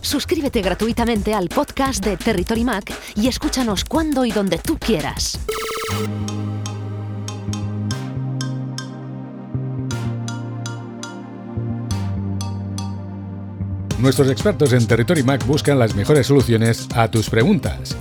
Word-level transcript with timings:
Suscríbete 0.00 0.62
gratuitamente 0.62 1.34
al 1.34 1.48
podcast 1.48 2.04
de 2.04 2.16
Territory 2.16 2.64
Mac 2.64 2.92
y 3.16 3.26
escúchanos 3.26 3.84
cuando 3.84 4.24
y 4.24 4.30
donde 4.30 4.58
tú 4.58 4.78
quieras. 4.78 5.38
Nuestros 13.98 14.30
expertos 14.30 14.72
en 14.72 14.86
Territory 14.86 15.22
Mac 15.22 15.44
buscan 15.46 15.78
las 15.78 15.94
mejores 15.94 16.26
soluciones 16.26 16.86
a 16.94 17.10
tus 17.10 17.30
preguntas. 17.30 17.96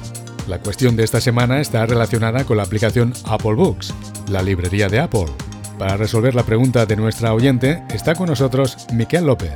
La 0.48 0.60
cuestión 0.60 0.96
de 0.96 1.04
esta 1.04 1.20
semana 1.20 1.60
está 1.60 1.86
relacionada 1.86 2.44
con 2.44 2.58
la 2.58 2.64
aplicación 2.64 3.14
Apple 3.26 3.56
Books, 3.56 3.94
la 4.30 4.44
librería 4.44 4.90
de 4.90 5.00
Apple. 5.00 5.26
Para 5.80 5.98
resolver 5.98 6.36
la 6.36 6.44
pregunta 6.44 6.86
de 6.86 6.96
nuestra 6.96 7.34
oyente 7.34 7.84
está 7.90 8.14
con 8.14 8.28
nosotros 8.28 8.78
Miquel 8.94 9.26
López, 9.26 9.54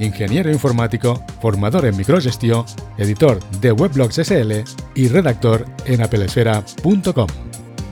ingeniero 0.00 0.50
informático, 0.50 1.22
formador 1.40 1.86
en 1.86 1.96
microgestión, 1.96 2.64
editor 2.98 3.38
de 3.60 3.72
Weblogs 3.72 4.16
SL 4.16 4.52
y 4.94 5.08
redactor 5.08 5.66
en 5.86 6.02
apelesfera.com. 6.02 7.28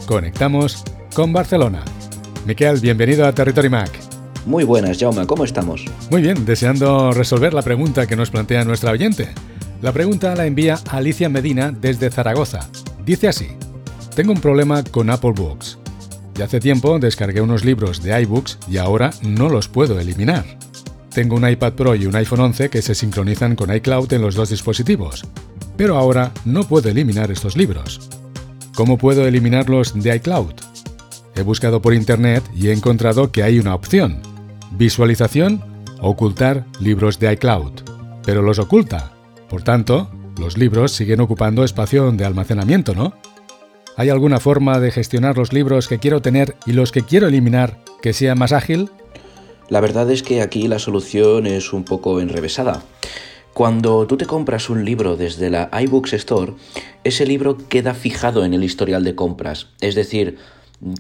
Conectamos 0.07 0.85
con 1.15 1.33
Barcelona. 1.33 1.83
Miquel, 2.47 2.81
bienvenido 2.81 3.27
a 3.27 3.33
Territory 3.33 3.69
Mac. 3.69 3.91
Muy 4.47 4.65
buenas, 4.65 4.99
Jaume, 4.99 5.27
¿cómo 5.27 5.45
estamos? 5.45 5.85
Muy 6.11 6.23
bien, 6.23 6.45
deseando 6.45 7.13
resolver 7.13 7.55
la 7.55 7.63
pregunta 7.63 8.07
que 8.07 8.17
nos 8.17 8.31
plantea 8.31 8.65
nuestra 8.65 8.91
oyente. 8.91 9.29
La 9.81 9.93
pregunta 9.93 10.35
la 10.35 10.47
envía 10.47 10.79
Alicia 10.91 11.29
Medina 11.29 11.71
desde 11.71 12.11
Zaragoza. 12.11 12.69
Dice 13.05 13.29
así: 13.29 13.49
Tengo 14.15 14.33
un 14.33 14.41
problema 14.41 14.83
con 14.83 15.11
Apple 15.11 15.33
Books. 15.37 15.79
Ya 16.35 16.47
hace 16.47 16.61
tiempo 16.61 16.99
descargué 16.99 17.41
unos 17.41 17.65
libros 17.65 18.03
de 18.03 18.21
iBooks 18.23 18.59
y 18.69 18.79
ahora 18.79 19.11
no 19.23 19.49
los 19.49 19.69
puedo 19.69 20.01
eliminar. 20.01 20.45
Tengo 21.15 21.37
un 21.37 21.49
iPad 21.49 21.75
Pro 21.75 21.95
y 21.95 22.07
un 22.07 22.17
iPhone 22.17 22.41
11 22.41 22.71
que 22.71 22.83
se 22.83 22.95
sincronizan 22.95 23.55
con 23.55 23.75
iCloud 23.75 24.13
en 24.13 24.23
los 24.23 24.35
dos 24.35 24.49
dispositivos, 24.49 25.25
pero 25.77 25.97
ahora 25.97 26.33
no 26.45 26.65
puedo 26.65 26.89
eliminar 26.89 27.31
estos 27.31 27.57
libros. 27.57 28.09
¿Cómo 28.75 28.97
puedo 28.97 29.27
eliminarlos 29.27 29.93
de 29.95 30.17
iCloud? 30.17 30.55
He 31.35 31.43
buscado 31.43 31.83
por 31.83 31.95
internet 31.95 32.43
y 32.55 32.69
he 32.69 32.73
encontrado 32.73 33.31
que 33.31 33.43
hay 33.43 33.59
una 33.59 33.75
opción, 33.75 34.23
Visualización, 34.75 35.63
ocultar 36.01 36.65
libros 36.81 37.19
de 37.19 37.31
iCloud, 37.35 37.83
pero 38.25 38.41
los 38.41 38.59
oculta. 38.59 39.13
Por 39.51 39.63
tanto, 39.63 40.11
los 40.41 40.57
libros 40.57 40.93
siguen 40.93 41.21
ocupando 41.21 41.63
espacio 41.63 42.11
de 42.11 42.25
almacenamiento, 42.25 42.95
¿no? 42.95 43.13
¿Hay 43.99 44.09
alguna 44.09 44.41
forma 44.41 44.81
de 44.81 44.91
gestionar 44.91 45.37
los 45.37 45.53
libros 45.53 45.89
que 45.89 45.99
quiero 45.99 46.23
tener 46.23 46.57
y 46.65 46.73
los 46.73 46.91
que 46.91 47.03
quiero 47.03 47.29
eliminar 47.29 47.81
que 48.01 48.15
sea 48.15 48.35
más 48.35 48.53
ágil? 48.53 48.91
La 49.69 49.81
verdad 49.81 50.11
es 50.11 50.23
que 50.23 50.43
aquí 50.43 50.69
la 50.69 50.79
solución 50.79 51.47
es 51.47 51.73
un 51.73 51.85
poco 51.85 52.21
enrevesada. 52.21 52.83
Cuando 53.55 54.07
tú 54.07 54.17
te 54.17 54.27
compras 54.27 54.71
un 54.71 54.85
libro 54.85 55.17
desde 55.17 55.51
la 55.51 55.71
iBooks 55.73 56.15
Store, 56.15 56.55
ese 57.05 57.27
libro 57.27 57.59
queda 57.69 57.95
fijado 57.95 58.45
en 58.45 58.55
el 58.55 58.65
historial 58.65 59.05
de 59.05 59.15
compras, 59.15 59.69
es 59.81 59.95
decir, 59.95 60.39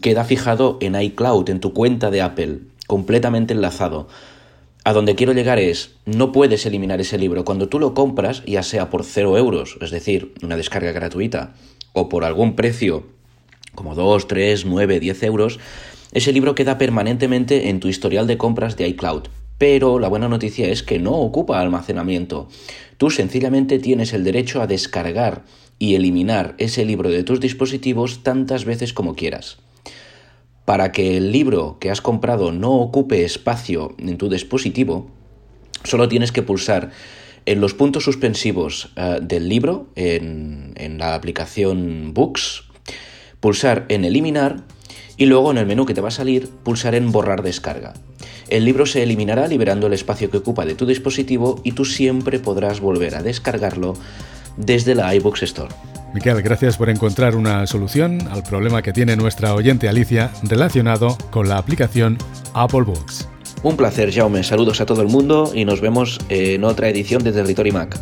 queda 0.00 0.24
fijado 0.24 0.78
en 0.80 1.00
iCloud, 1.00 1.48
en 1.48 1.60
tu 1.60 1.72
cuenta 1.72 2.10
de 2.10 2.22
Apple 2.22 2.60
completamente 2.86 3.54
enlazado. 3.54 4.08
A 4.84 4.92
donde 4.92 5.14
quiero 5.14 5.32
llegar 5.32 5.58
es, 5.58 5.92
no 6.04 6.32
puedes 6.32 6.66
eliminar 6.66 7.00
ese 7.00 7.16
libro. 7.16 7.44
Cuando 7.44 7.68
tú 7.68 7.78
lo 7.78 7.94
compras, 7.94 8.42
ya 8.44 8.62
sea 8.62 8.90
por 8.90 9.04
0 9.04 9.38
euros, 9.38 9.78
es 9.80 9.90
decir, 9.90 10.34
una 10.42 10.56
descarga 10.56 10.92
gratuita, 10.92 11.54
o 11.92 12.08
por 12.08 12.24
algún 12.24 12.56
precio, 12.56 13.06
como 13.74 13.94
2, 13.94 14.28
3, 14.28 14.66
9, 14.66 15.00
10 15.00 15.22
euros, 15.22 15.58
ese 16.12 16.32
libro 16.32 16.54
queda 16.54 16.78
permanentemente 16.78 17.68
en 17.70 17.80
tu 17.80 17.88
historial 17.88 18.26
de 18.26 18.38
compras 18.38 18.76
de 18.76 18.86
iCloud. 18.88 19.24
Pero 19.58 19.98
la 19.98 20.08
buena 20.08 20.28
noticia 20.28 20.68
es 20.68 20.82
que 20.82 20.98
no 20.98 21.12
ocupa 21.12 21.60
almacenamiento. 21.60 22.48
Tú 22.98 23.10
sencillamente 23.10 23.78
tienes 23.78 24.12
el 24.12 24.24
derecho 24.24 24.60
a 24.60 24.66
descargar 24.66 25.44
y 25.78 25.94
eliminar 25.94 26.54
ese 26.58 26.84
libro 26.84 27.10
de 27.10 27.22
tus 27.22 27.40
dispositivos 27.40 28.22
tantas 28.22 28.64
veces 28.64 28.92
como 28.92 29.14
quieras. 29.14 29.58
Para 30.64 30.92
que 30.92 31.16
el 31.16 31.32
libro 31.32 31.78
que 31.80 31.90
has 31.90 32.00
comprado 32.00 32.52
no 32.52 32.72
ocupe 32.72 33.24
espacio 33.24 33.94
en 33.98 34.18
tu 34.18 34.28
dispositivo, 34.28 35.10
solo 35.82 36.08
tienes 36.08 36.30
que 36.30 36.42
pulsar 36.42 36.90
en 37.46 37.60
los 37.60 37.74
puntos 37.74 38.04
suspensivos 38.04 38.92
eh, 38.96 39.18
del 39.22 39.48
libro, 39.48 39.88
en, 39.96 40.72
en 40.76 40.98
la 40.98 41.14
aplicación 41.14 42.14
Books, 42.14 42.64
pulsar 43.40 43.86
en 43.88 44.04
Eliminar 44.04 44.62
y 45.22 45.26
luego 45.26 45.52
en 45.52 45.58
el 45.58 45.66
menú 45.66 45.86
que 45.86 45.94
te 45.94 46.00
va 46.00 46.08
a 46.08 46.10
salir 46.10 46.48
pulsar 46.64 46.96
en 46.96 47.12
Borrar 47.12 47.44
descarga. 47.44 47.92
El 48.48 48.64
libro 48.64 48.86
se 48.86 49.04
eliminará 49.04 49.46
liberando 49.46 49.86
el 49.86 49.92
espacio 49.92 50.28
que 50.32 50.38
ocupa 50.38 50.64
de 50.64 50.74
tu 50.74 50.84
dispositivo 50.84 51.60
y 51.62 51.72
tú 51.72 51.84
siempre 51.84 52.40
podrás 52.40 52.80
volver 52.80 53.14
a 53.14 53.22
descargarlo 53.22 53.94
desde 54.56 54.96
la 54.96 55.14
iBooks 55.14 55.44
Store. 55.44 55.72
Miquel, 56.12 56.42
gracias 56.42 56.76
por 56.76 56.90
encontrar 56.90 57.36
una 57.36 57.68
solución 57.68 58.18
al 58.32 58.42
problema 58.42 58.82
que 58.82 58.92
tiene 58.92 59.14
nuestra 59.14 59.54
oyente 59.54 59.88
Alicia 59.88 60.32
relacionado 60.42 61.16
con 61.30 61.48
la 61.48 61.56
aplicación 61.56 62.18
Apple 62.52 62.82
Books. 62.82 63.28
Un 63.62 63.76
placer, 63.76 64.12
Jaume. 64.12 64.42
Saludos 64.42 64.80
a 64.80 64.86
todo 64.86 65.02
el 65.02 65.08
mundo 65.08 65.52
y 65.54 65.64
nos 65.64 65.80
vemos 65.80 66.18
en 66.30 66.64
otra 66.64 66.88
edición 66.88 67.22
de 67.22 67.30
Territory 67.30 67.70
Mac. 67.70 67.96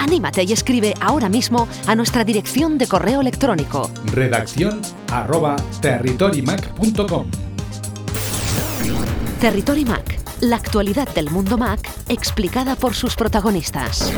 Anímate 0.00 0.44
y 0.44 0.52
escribe 0.52 0.94
ahora 0.98 1.28
mismo 1.28 1.68
a 1.86 1.94
nuestra 1.94 2.24
dirección 2.24 2.78
de 2.78 2.88
correo 2.88 3.20
electrónico. 3.20 3.90
Redacción 4.06 4.80
arroba 5.12 5.56
territorymac.com 5.82 7.30
Territory 9.40 9.84
Mac, 9.84 10.18
la 10.40 10.56
actualidad 10.56 11.08
del 11.14 11.30
mundo 11.30 11.58
Mac 11.58 11.80
explicada 12.08 12.76
por 12.76 12.94
sus 12.94 13.14
protagonistas. 13.14 14.10